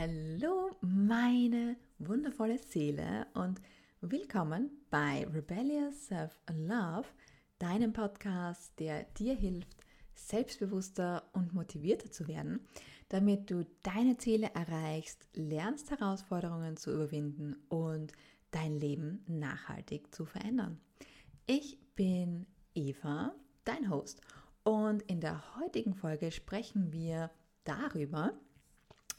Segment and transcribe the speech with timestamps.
[0.00, 3.60] Hallo, meine wundervolle Seele und
[4.00, 7.08] willkommen bei Rebellious Self-Love,
[7.58, 9.76] deinem Podcast, der dir hilft,
[10.14, 12.60] selbstbewusster und motivierter zu werden,
[13.08, 18.12] damit du deine Ziele erreichst, lernst Herausforderungen zu überwinden und
[18.52, 20.78] dein Leben nachhaltig zu verändern.
[21.46, 23.34] Ich bin Eva,
[23.64, 24.20] dein Host,
[24.62, 27.32] und in der heutigen Folge sprechen wir
[27.64, 28.38] darüber,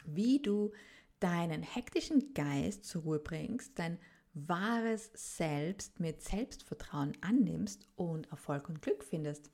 [0.05, 0.71] wie du
[1.19, 3.99] deinen hektischen Geist zur Ruhe bringst, dein
[4.33, 9.49] wahres Selbst mit Selbstvertrauen annimmst und Erfolg und Glück findest.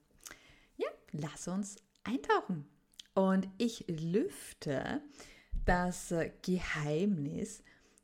[0.77, 2.67] Ja, lass uns eintauchen.
[3.13, 5.01] Und ich lüfte
[5.65, 7.63] das Geheimnis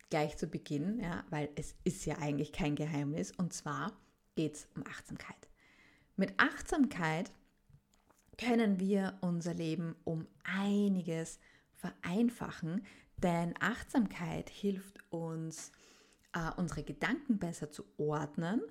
[0.10, 3.32] gleich zu Beginn, ja, weil es ist ja eigentlich kein Geheimnis.
[3.32, 3.94] Und zwar
[4.36, 5.50] geht es um Achtsamkeit.
[6.16, 7.32] Mit Achtsamkeit
[8.38, 11.40] können wir unser Leben um einiges
[11.82, 12.86] vereinfachen,
[13.18, 15.72] denn Achtsamkeit hilft uns,
[16.34, 18.62] äh, unsere Gedanken besser zu ordnen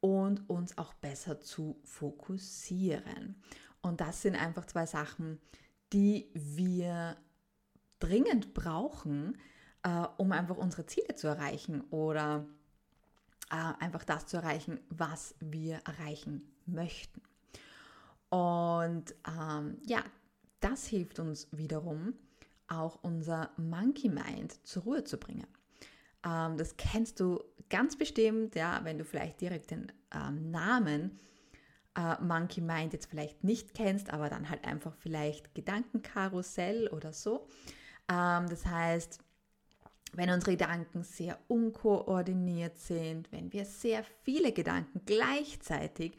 [0.00, 3.42] und uns auch besser zu fokussieren.
[3.82, 5.40] Und das sind einfach zwei Sachen,
[5.92, 7.16] die wir
[7.98, 9.38] dringend brauchen,
[9.82, 12.46] äh, um einfach unsere Ziele zu erreichen oder
[13.50, 17.22] äh, einfach das zu erreichen, was wir erreichen möchten.
[18.30, 20.02] Und ähm, ja,
[20.60, 22.14] das hilft uns wiederum,
[22.68, 25.46] auch unser Monkey Mind zur Ruhe zu bringen.
[26.24, 31.18] Ähm, das kennst du ganz bestimmt, ja, wenn du vielleicht direkt den ähm, Namen
[31.96, 37.46] äh, Monkey Mind jetzt vielleicht nicht kennst, aber dann halt einfach vielleicht Gedankenkarussell oder so.
[38.10, 39.20] Ähm, das heißt,
[40.12, 46.16] wenn unsere Gedanken sehr unkoordiniert sind, wenn wir sehr viele Gedanken gleichzeitig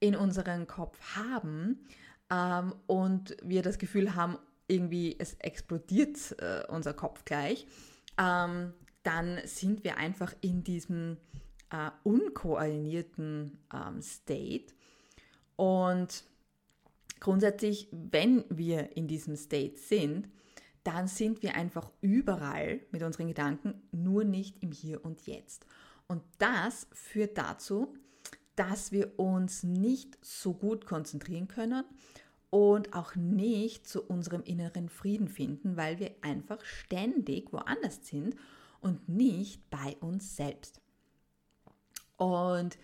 [0.00, 1.86] in unserem Kopf haben
[2.30, 7.66] ähm, und wir das Gefühl haben, irgendwie es explodiert äh, unser Kopf gleich,
[8.18, 11.18] ähm, dann sind wir einfach in diesem
[11.70, 14.72] äh, unkoordinierten ähm, State.
[15.56, 16.24] Und
[17.20, 20.28] grundsätzlich, wenn wir in diesem State sind,
[20.82, 25.66] dann sind wir einfach überall mit unseren Gedanken, nur nicht im Hier und Jetzt.
[26.06, 27.94] Und das führt dazu,
[28.56, 31.84] dass wir uns nicht so gut konzentrieren können
[32.54, 38.36] und auch nicht zu unserem inneren Frieden finden, weil wir einfach ständig woanders sind
[38.80, 40.80] und nicht bei uns selbst.
[42.16, 42.78] Und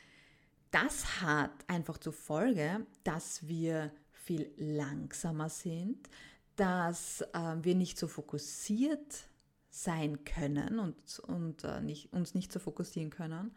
[0.72, 6.10] das hat einfach zur Folge, dass wir viel langsamer sind,
[6.56, 9.28] dass äh, wir nicht so fokussiert
[9.68, 13.54] sein können und, und äh, nicht, uns nicht so fokussieren können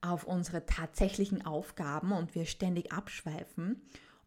[0.00, 3.82] auf unsere tatsächlichen Aufgaben und wir ständig abschweifen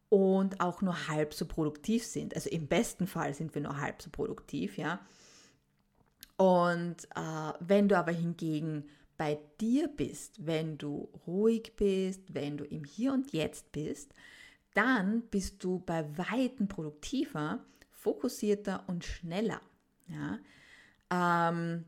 [0.09, 2.35] und auch nur halb so produktiv sind.
[2.35, 4.99] Also im besten Fall sind wir nur halb so produktiv, ja.
[6.37, 8.85] Und äh, wenn du aber hingegen
[9.17, 14.13] bei dir bist, wenn du ruhig bist, wenn du im Hier und Jetzt bist,
[14.75, 19.59] dann bist du bei weitem produktiver, fokussierter und schneller.
[20.07, 20.39] Ja?
[21.09, 21.85] Ähm,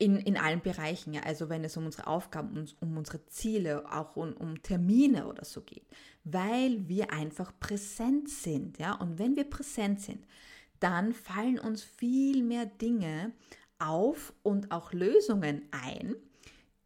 [0.00, 3.84] in, in allen Bereichen, ja, also wenn es um unsere Aufgaben, um, um unsere Ziele,
[3.92, 5.86] auch um, um Termine oder so geht,
[6.24, 10.26] weil wir einfach präsent sind, ja, und wenn wir präsent sind,
[10.80, 13.32] dann fallen uns viel mehr Dinge
[13.78, 16.16] auf und auch Lösungen ein,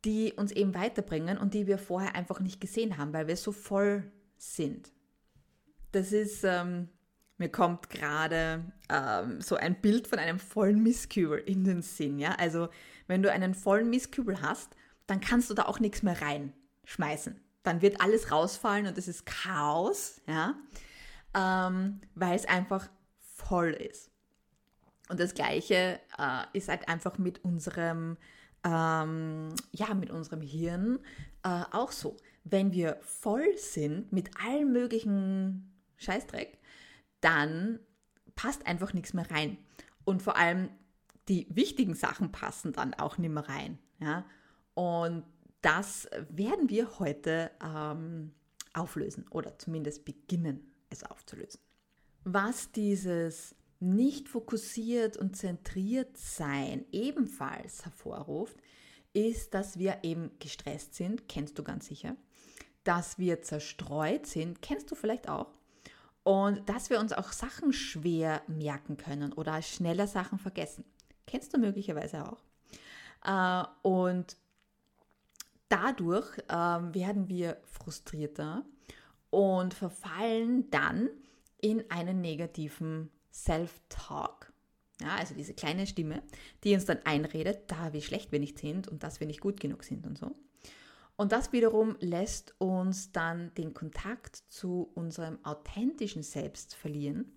[0.04, 3.52] die uns eben weiterbringen und die wir vorher einfach nicht gesehen haben, weil wir so
[3.52, 4.90] voll sind.
[5.92, 6.88] Das ist, ähm,
[7.38, 12.32] mir kommt gerade ähm, so ein Bild von einem vollen Mistkübel in den Sinn, ja,
[12.32, 12.68] also
[13.06, 14.74] wenn du einen vollen Mistkübel hast,
[15.06, 17.40] dann kannst du da auch nichts mehr reinschmeißen.
[17.62, 20.54] Dann wird alles rausfallen und es ist Chaos, ja,
[21.34, 22.88] ähm, weil es einfach
[23.18, 24.10] voll ist.
[25.08, 28.16] Und das Gleiche äh, ist halt einfach mit unserem,
[28.64, 30.98] ähm, ja, mit unserem Hirn
[31.42, 32.16] äh, auch so.
[32.44, 36.58] Wenn wir voll sind mit allem möglichen Scheißdreck,
[37.20, 37.80] dann
[38.34, 39.58] passt einfach nichts mehr rein.
[40.04, 40.68] Und vor allem
[41.28, 43.78] die wichtigen Sachen passen dann auch nicht mehr rein.
[44.00, 44.24] Ja?
[44.74, 45.24] Und
[45.62, 48.32] das werden wir heute ähm,
[48.74, 51.60] auflösen oder zumindest beginnen, es aufzulösen.
[52.24, 58.56] Was dieses nicht fokussiert und zentriert sein ebenfalls hervorruft,
[59.12, 62.16] ist, dass wir eben gestresst sind, kennst du ganz sicher,
[62.82, 65.54] dass wir zerstreut sind, kennst du vielleicht auch,
[66.24, 70.84] und dass wir uns auch Sachen schwer merken können oder schneller Sachen vergessen.
[71.34, 72.44] Kennst du möglicherweise auch.
[73.24, 74.36] Äh, und
[75.68, 78.64] dadurch ähm, werden wir frustrierter
[79.30, 81.10] und verfallen dann
[81.60, 84.52] in einen negativen Self-Talk.
[85.00, 86.22] Ja, also diese kleine Stimme,
[86.62, 89.58] die uns dann einredet, da wie schlecht wir nicht sind und dass wir nicht gut
[89.58, 90.36] genug sind und so.
[91.16, 97.32] Und das wiederum lässt uns dann den Kontakt zu unserem authentischen Selbst verlieren,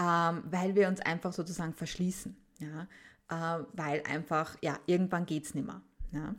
[0.00, 2.36] ähm, weil wir uns einfach sozusagen verschließen.
[2.60, 2.86] Ja?
[3.28, 5.82] Äh, weil einfach, ja, irgendwann geht es nicht mehr.
[6.12, 6.34] Ja?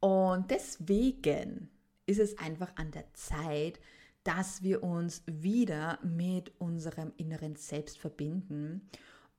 [0.00, 1.68] Und deswegen
[2.06, 3.80] ist es einfach an der Zeit,
[4.22, 8.88] dass wir uns wieder mit unserem inneren Selbst verbinden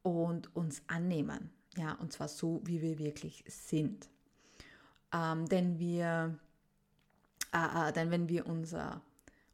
[0.01, 1.51] und uns annehmen.
[1.75, 4.10] Ja, und zwar so, wie wir wirklich sind.
[5.13, 6.39] Ähm, denn wir,
[7.54, 9.01] äh, äh, denn wenn wir unser,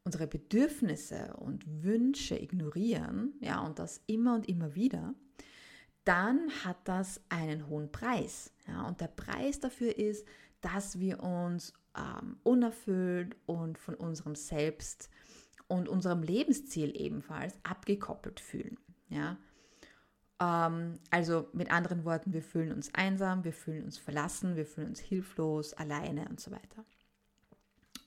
[0.03, 5.13] unsere Bedürfnisse und Wünsche ignorieren, ja, und das immer und immer wieder,
[6.05, 8.51] dann hat das einen hohen Preis.
[8.67, 10.27] Ja, und der Preis dafür ist,
[10.61, 15.09] dass wir uns ähm, unerfüllt und von unserem Selbst
[15.67, 18.77] und unserem Lebensziel ebenfalls abgekoppelt fühlen.
[19.09, 19.37] Ja?
[20.39, 24.89] Ähm, also mit anderen Worten, wir fühlen uns einsam, wir fühlen uns verlassen, wir fühlen
[24.89, 26.85] uns hilflos, alleine und so weiter.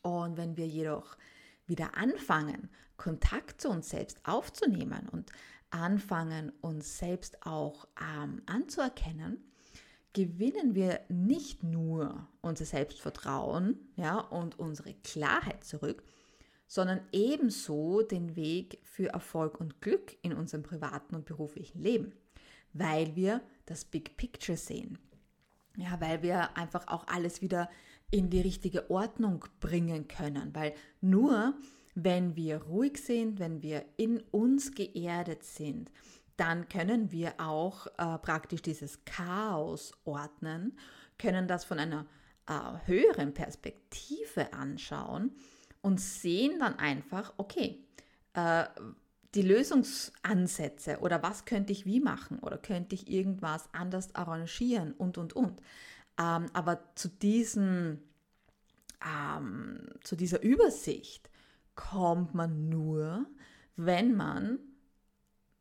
[0.02, 1.16] Und wenn wir jedoch
[1.66, 5.30] wieder anfangen, Kontakt zu uns selbst aufzunehmen und
[5.70, 9.38] anfangen, uns selbst auch ähm, anzuerkennen,
[10.12, 16.02] gewinnen wir nicht nur unser Selbstvertrauen ja, und unsere Klarheit zurück,
[16.66, 22.14] sondern ebenso den Weg für Erfolg und Glück in unserem privaten und beruflichen Leben,
[22.72, 24.98] weil wir das Big Picture sehen.
[25.76, 27.68] Ja, weil wir einfach auch alles wieder
[28.10, 31.54] in die richtige Ordnung bringen können, weil nur
[31.96, 35.90] wenn wir ruhig sind, wenn wir in uns geerdet sind,
[36.36, 40.78] dann können wir auch äh, praktisch dieses Chaos ordnen,
[41.18, 42.04] können das von einer
[42.46, 42.52] äh,
[42.84, 45.32] höheren Perspektive anschauen
[45.80, 47.82] und sehen dann einfach, okay,
[48.34, 48.66] äh,
[49.34, 55.16] die Lösungsansätze oder was könnte ich wie machen oder könnte ich irgendwas anders arrangieren und,
[55.16, 55.60] und, und.
[56.18, 58.02] Ähm, aber zu, diesen,
[59.02, 61.30] ähm, zu dieser Übersicht
[61.76, 63.26] kommt man nur,
[63.76, 64.58] wenn man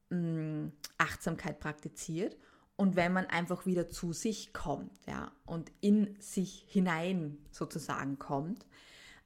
[0.10, 2.38] mh, Achtsamkeit praktiziert
[2.78, 8.66] und wenn man einfach wieder zu sich kommt ja, und in sich hinein sozusagen kommt,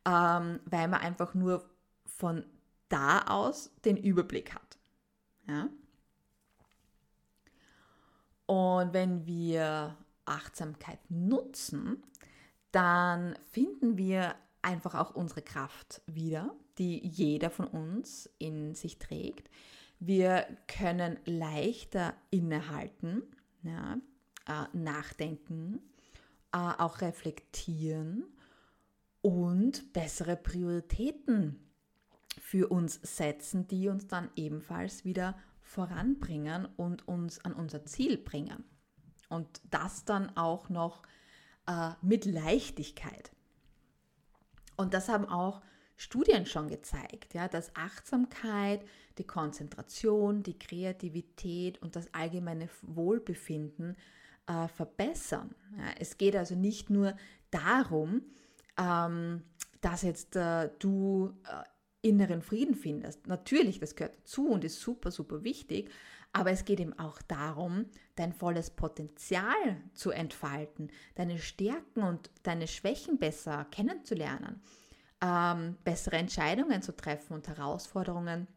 [0.05, 1.69] ähm, weil man einfach nur
[2.05, 2.43] von
[2.89, 4.77] da aus den Überblick hat.
[5.47, 5.69] Ja?
[8.45, 9.95] Und wenn wir
[10.25, 12.03] Achtsamkeit nutzen,
[12.71, 19.49] dann finden wir einfach auch unsere Kraft wieder, die jeder von uns in sich trägt.
[19.99, 23.23] Wir können leichter innehalten,
[23.63, 23.97] ja,
[24.47, 25.81] äh, nachdenken,
[26.53, 28.23] äh, auch reflektieren
[29.21, 31.59] und bessere Prioritäten
[32.39, 38.63] für uns setzen, die uns dann ebenfalls wieder voranbringen und uns an unser Ziel bringen.
[39.27, 41.03] Und das dann auch noch
[41.67, 43.31] äh, mit Leichtigkeit.
[44.77, 45.61] Und das haben auch
[45.99, 48.79] Studien schon gezeigt, ja, dass Achtsamkeit
[49.17, 53.97] die Konzentration, die Kreativität und das allgemeine Wohlbefinden
[54.47, 55.53] äh, verbessern.
[55.77, 57.17] Ja, es geht also nicht nur
[57.51, 58.21] darum,
[58.77, 59.43] ähm,
[59.81, 63.27] dass jetzt äh, du äh, inneren Frieden findest.
[63.27, 65.91] Natürlich, das gehört dazu und ist super, super wichtig.
[66.31, 72.67] Aber es geht eben auch darum, dein volles Potenzial zu entfalten, deine Stärken und deine
[72.67, 74.61] Schwächen besser kennenzulernen
[75.21, 78.47] ähm, bessere Entscheidungen zu treffen und Herausforderungen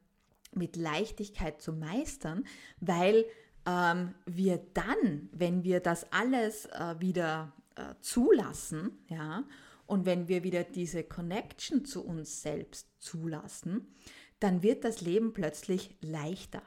[0.54, 2.45] mit Leichtigkeit zu meistern,
[2.81, 3.25] weil
[3.66, 9.45] ähm, wir dann, wenn wir das alles äh, wieder äh, zulassen, ja,
[9.87, 13.95] und wenn wir wieder diese Connection zu uns selbst zulassen,
[14.40, 16.62] dann wird das Leben plötzlich leichter.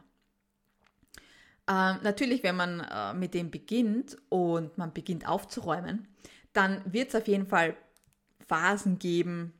[1.67, 6.07] Ähm, natürlich, wenn man äh, mit dem beginnt und man beginnt aufzuräumen,
[6.53, 7.75] dann wird es auf jeden Fall
[8.47, 9.53] Phasen geben,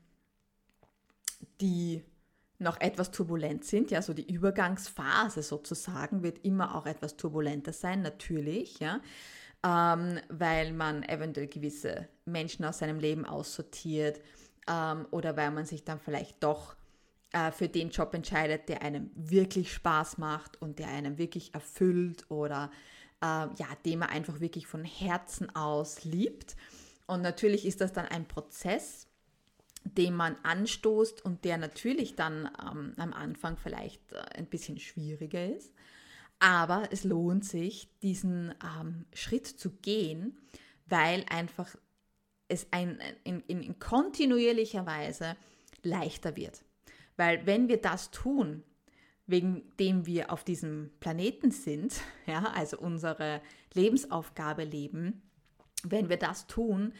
[1.60, 2.02] die
[2.58, 8.00] noch etwas turbulent sind, ja, so die Übergangsphase sozusagen wird immer auch etwas turbulenter sein,
[8.02, 9.00] natürlich, ja,
[9.64, 14.20] ähm, weil man eventuell gewisse Menschen aus seinem Leben aussortiert
[14.68, 16.76] ähm, oder weil man sich dann vielleicht doch
[17.32, 22.30] äh, für den Job entscheidet, der einem wirklich Spaß macht und der einem wirklich erfüllt
[22.30, 22.70] oder
[23.22, 26.56] äh, ja, den man einfach wirklich von Herzen aus liebt.
[27.06, 29.05] Und natürlich ist das dann ein Prozess,
[29.94, 35.46] den man anstoßt und der natürlich dann ähm, am Anfang vielleicht äh, ein bisschen schwieriger
[35.46, 35.72] ist.
[36.38, 40.36] Aber es lohnt sich, diesen ähm, Schritt zu gehen,
[40.86, 41.76] weil einfach
[42.48, 45.36] es ein, in, in, in kontinuierlicher Weise
[45.82, 46.62] leichter wird.
[47.16, 48.62] Weil wenn wir das tun,
[49.26, 53.40] wegen dem wir auf diesem Planeten sind, ja, also unsere
[53.74, 55.22] Lebensaufgabe leben,
[55.82, 56.92] wenn wir das tun,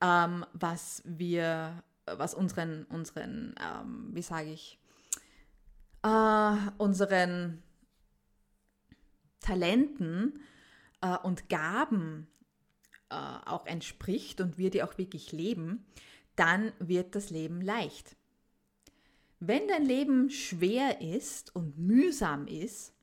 [0.00, 4.78] ähm, was wir, was unseren, unseren, ähm, wie sage ich,
[6.02, 7.62] äh, unseren
[9.40, 10.40] Talenten
[11.00, 12.26] äh, und Gaben
[13.10, 15.84] äh, auch entspricht und wir die auch wirklich leben,
[16.36, 18.16] dann wird das Leben leicht.
[19.40, 22.94] Wenn dein Leben schwer ist und mühsam ist,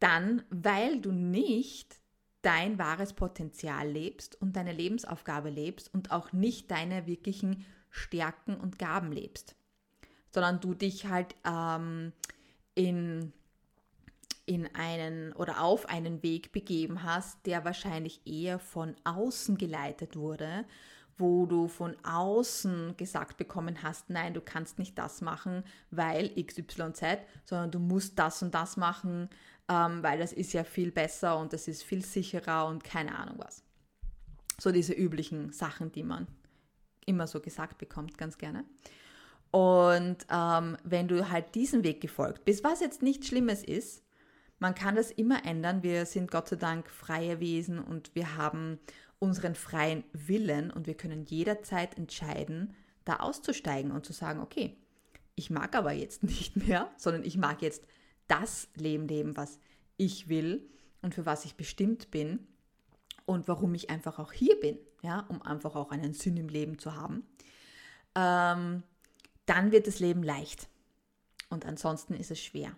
[0.00, 2.00] dann weil du nicht
[2.42, 8.78] dein wahres Potenzial lebst und deine Lebensaufgabe lebst und auch nicht deine wirklichen Stärken und
[8.78, 9.54] Gaben lebst,
[10.30, 12.12] sondern du dich halt ähm,
[12.74, 13.32] in,
[14.46, 20.64] in einen oder auf einen Weg begeben hast, der wahrscheinlich eher von außen geleitet wurde
[21.16, 27.18] wo du von außen gesagt bekommen hast, nein, du kannst nicht das machen, weil XYZ,
[27.44, 29.28] sondern du musst das und das machen,
[29.68, 33.36] ähm, weil das ist ja viel besser und das ist viel sicherer und keine Ahnung
[33.38, 33.62] was.
[34.58, 36.26] So diese üblichen Sachen, die man
[37.06, 38.64] immer so gesagt bekommt, ganz gerne.
[39.50, 44.02] Und ähm, wenn du halt diesen Weg gefolgt bist, was jetzt nichts Schlimmes ist,
[44.58, 45.82] man kann das immer ändern.
[45.82, 48.78] Wir sind Gott sei Dank freie Wesen und wir haben
[49.18, 54.76] unseren freien Willen und wir können jederzeit entscheiden, da auszusteigen und zu sagen, okay,
[55.34, 57.84] ich mag aber jetzt nicht mehr, sondern ich mag jetzt
[58.26, 59.58] das Leben leben, was
[59.96, 60.68] ich will
[61.02, 62.46] und für was ich bestimmt bin
[63.26, 66.78] und warum ich einfach auch hier bin, ja, um einfach auch einen Sinn im Leben
[66.78, 67.24] zu haben,
[68.14, 68.82] ähm,
[69.46, 70.68] dann wird das Leben leicht
[71.50, 72.74] und ansonsten ist es schwer.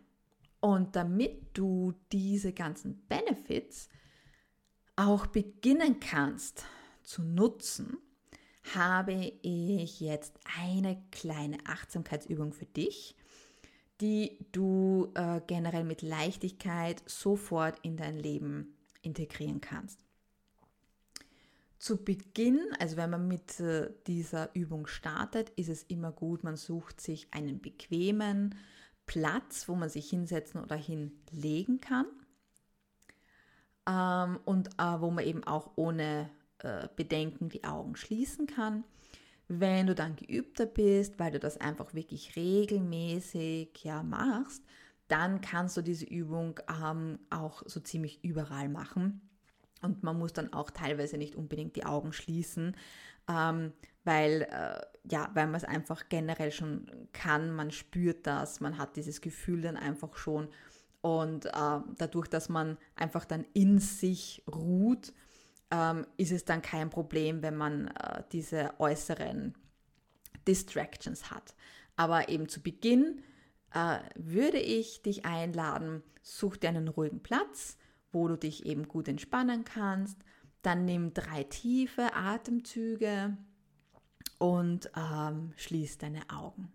[0.61, 3.88] Und damit du diese ganzen Benefits
[4.97, 6.64] auch beginnen kannst
[7.02, 7.99] zu nutzen,
[8.75, 13.14] habe ich jetzt eine kleine Achtsamkeitsübung für dich,
[14.00, 20.05] die du äh, generell mit Leichtigkeit sofort in dein Leben integrieren kannst.
[21.78, 26.56] Zu Beginn, also wenn man mit äh, dieser Übung startet, ist es immer gut, man
[26.56, 28.54] sucht sich einen bequemen
[29.04, 32.06] Platz, wo man sich hinsetzen oder hinlegen kann
[33.87, 38.85] ähm, und äh, wo man eben auch ohne äh, Bedenken die Augen schließen kann.
[39.49, 44.62] Wenn du dann geübter bist, weil du das einfach wirklich regelmäßig ja machst,
[45.09, 49.21] dann kannst du diese Übung ähm, auch so ziemlich überall machen.
[49.83, 52.76] Und man muss dann auch teilweise nicht unbedingt die Augen schließen,
[53.28, 53.73] ähm,
[54.04, 54.80] weil, äh,
[55.11, 59.61] ja, weil man es einfach generell schon kann, man spürt das, man hat dieses Gefühl
[59.61, 60.49] dann einfach schon
[61.06, 65.12] und äh, dadurch, dass man einfach dann in sich ruht,
[65.71, 69.54] ähm, ist es dann kein Problem, wenn man äh, diese äußeren
[70.49, 71.54] Distractions hat.
[71.95, 73.23] Aber eben zu Beginn
[73.73, 77.78] äh, würde ich dich einladen, such dir einen ruhigen Platz,
[78.16, 80.16] wo du dich eben gut entspannen kannst.
[80.62, 83.37] Dann nimm drei tiefe Atemzüge
[84.38, 86.73] und ähm, schließ deine Augen.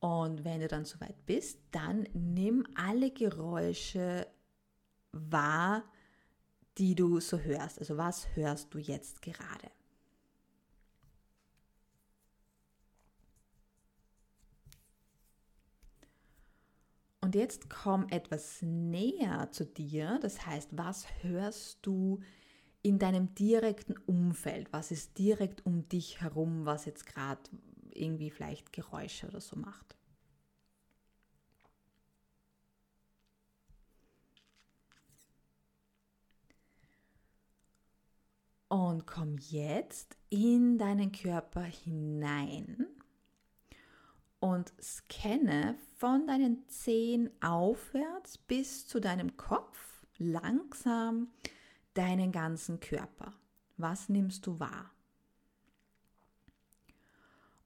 [0.00, 4.26] Und wenn du dann soweit bist, dann nimm alle Geräusche
[5.12, 5.84] wahr,
[6.76, 7.78] die du so hörst.
[7.78, 9.70] Also was hörst du jetzt gerade?
[17.26, 20.20] Und jetzt komm etwas näher zu dir.
[20.22, 22.20] Das heißt, was hörst du
[22.82, 24.72] in deinem direkten Umfeld?
[24.72, 27.40] Was ist direkt um dich herum, was jetzt gerade
[27.94, 29.96] irgendwie vielleicht Geräusche oder so macht.
[38.68, 42.86] Und komm jetzt in deinen Körper hinein
[44.46, 51.28] und scanne von deinen Zehen aufwärts bis zu deinem Kopf langsam
[51.94, 53.32] deinen ganzen Körper.
[53.76, 54.92] Was nimmst du wahr?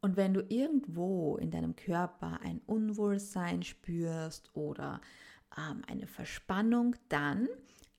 [0.00, 5.02] Und wenn du irgendwo in deinem Körper ein Unwohlsein spürst oder
[5.58, 7.46] ähm, eine Verspannung, dann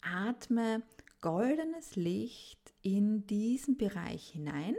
[0.01, 0.81] atme
[1.21, 4.75] goldenes Licht in diesen Bereich hinein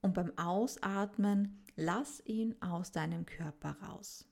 [0.00, 4.26] und beim Ausatmen lass ihn aus deinem Körper raus.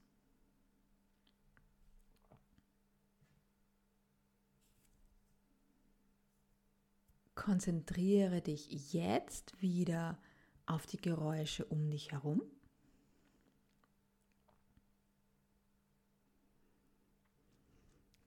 [7.36, 10.18] Konzentriere dich jetzt wieder
[10.66, 12.42] auf die Geräusche um dich herum.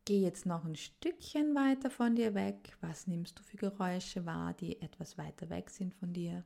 [0.05, 2.77] Geh jetzt noch ein Stückchen weiter von dir weg.
[2.79, 6.45] Was nimmst du für Geräusche wahr, die etwas weiter weg sind von dir?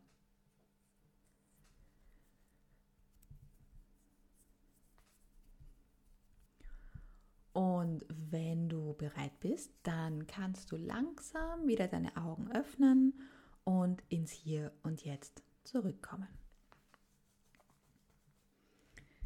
[7.94, 13.14] Und wenn du bereit bist, dann kannst du langsam wieder deine Augen öffnen
[13.66, 16.28] und ins Hier und Jetzt zurückkommen.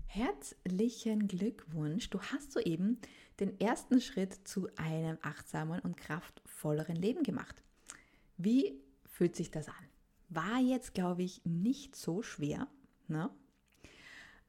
[0.06, 3.00] Herzlichen Glückwunsch, du hast soeben
[3.40, 7.64] den ersten Schritt zu einem achtsamen und kraftvolleren Leben gemacht.
[8.36, 9.86] Wie fühlt sich das an?
[10.28, 12.68] War jetzt, glaube ich, nicht so schwer.
[13.08, 13.30] Ne?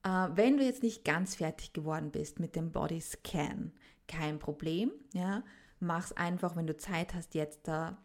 [0.02, 3.70] Äh, wenn du jetzt nicht ganz fertig geworden bist mit dem Body Scan,
[4.08, 4.90] kein Problem.
[5.12, 5.44] Ja?
[5.80, 7.98] Mach's einfach, wenn du Zeit hast, jetzt da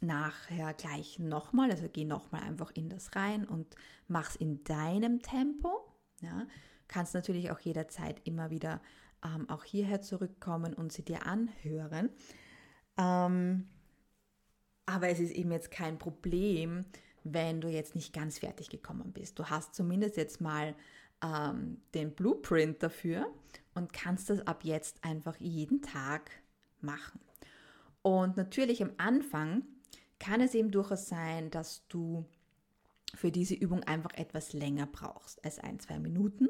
[0.00, 3.74] nachher gleich nochmal, also geh nochmal einfach in das rein und
[4.08, 5.70] mach's in deinem Tempo.
[6.20, 6.46] Ja?
[6.88, 8.80] Kannst natürlich auch jederzeit immer wieder
[9.24, 12.10] ähm, auch hierher zurückkommen und sie dir anhören.
[12.98, 13.68] Ähm,
[14.86, 16.84] aber es ist eben jetzt kein Problem,
[17.24, 19.38] wenn du jetzt nicht ganz fertig gekommen bist.
[19.38, 20.74] Du hast zumindest jetzt mal
[21.22, 23.26] ähm, den Blueprint dafür
[23.74, 26.30] und kannst das ab jetzt einfach jeden Tag
[26.80, 27.20] machen.
[28.02, 29.62] Und natürlich am Anfang
[30.18, 32.24] kann es eben durchaus sein, dass du
[33.14, 36.48] für diese Übung einfach etwas länger brauchst als ein, zwei Minuten.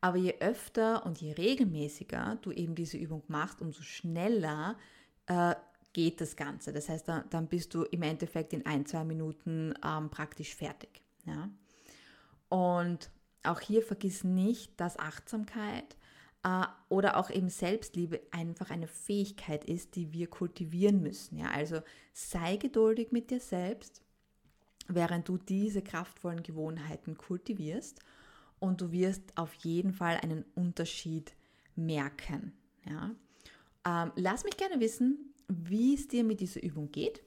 [0.00, 4.76] Aber je öfter und je regelmäßiger du eben diese Übung machst, umso schneller
[5.26, 5.54] äh,
[5.92, 6.72] geht das Ganze.
[6.72, 11.00] Das heißt, dann, dann, bist du im Endeffekt in ein, zwei Minuten ähm, praktisch fertig.
[11.24, 11.48] Ja?
[12.48, 13.10] Und
[13.46, 15.96] auch hier vergiss nicht, dass Achtsamkeit
[16.42, 21.38] äh, oder auch eben Selbstliebe einfach eine Fähigkeit ist, die wir kultivieren müssen.
[21.38, 21.50] Ja?
[21.50, 21.80] Also
[22.12, 24.02] sei geduldig mit dir selbst,
[24.88, 28.00] während du diese kraftvollen Gewohnheiten kultivierst
[28.58, 31.34] und du wirst auf jeden Fall einen Unterschied
[31.74, 32.52] merken.
[32.84, 33.10] Ja?
[33.84, 37.22] Ähm, lass mich gerne wissen, wie es dir mit dieser Übung geht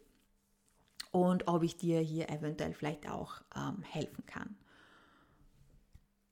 [1.12, 4.58] und ob ich dir hier eventuell vielleicht auch ähm, helfen kann.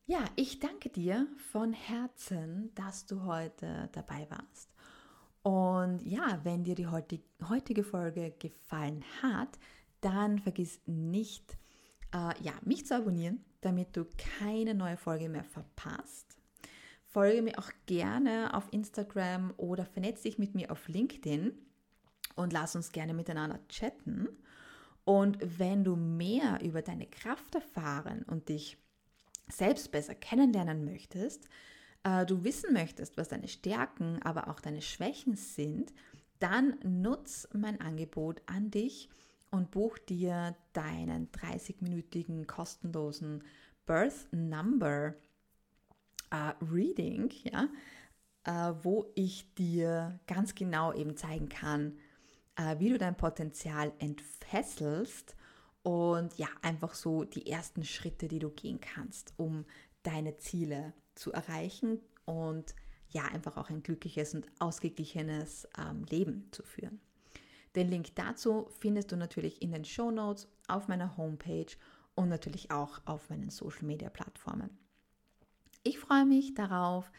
[0.10, 4.74] Ja, ich danke dir von Herzen, dass du heute dabei warst.
[5.44, 9.60] Und ja, wenn dir die heutige Folge gefallen hat,
[10.00, 11.58] dann vergiss nicht,
[12.14, 14.06] äh, ja, mich zu abonnieren, damit du
[14.40, 16.38] keine neue Folge mehr verpasst.
[17.04, 21.52] Folge mir auch gerne auf Instagram oder vernetze dich mit mir auf LinkedIn
[22.38, 24.30] und lass uns gerne miteinander chatten.
[25.04, 28.78] Und wenn du mehr über deine Kraft erfahren und dich
[29.48, 31.48] selbst besser kennenlernen möchtest,
[32.04, 35.94] äh, du wissen möchtest, was deine Stärken, aber auch deine Schwächen sind,
[36.40, 39.10] dann nutz mein Angebot an dich
[39.50, 43.44] und buch dir deinen 30-minütigen kostenlosen
[43.86, 45.16] Birth Number
[46.30, 47.70] äh, Reading, ja,
[48.44, 51.98] äh, wo ich dir ganz genau eben zeigen kann,
[52.58, 55.37] äh, wie du dein Potenzial entfesselst
[55.88, 59.64] und ja, einfach so die ersten Schritte, die du gehen kannst, um
[60.04, 62.76] deine Ziele zu erreichen und
[63.08, 67.00] ja, einfach auch ein glückliches und ausgeglichenes ähm, Leben zu führen.
[67.78, 71.72] Den Link dazu findest du natürlich in den Show Notes auf meiner Homepage
[72.16, 74.78] und natürlich auch auf meinen Social Media Plattformen.
[75.84, 77.10] Ich freue mich darauf,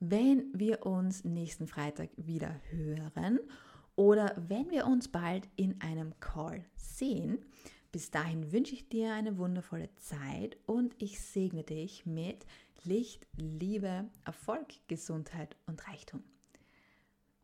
[0.00, 3.38] wenn wir uns nächsten Freitag wieder hören
[3.96, 7.44] oder wenn wir uns bald in einem Call sehen.
[7.94, 12.44] Bis dahin wünsche ich dir eine wundervolle Zeit und ich segne dich mit
[12.82, 16.24] Licht, Liebe, Erfolg, Gesundheit und Reichtum.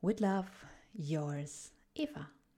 [0.01, 0.51] With love,
[0.93, 2.29] yours, Eva.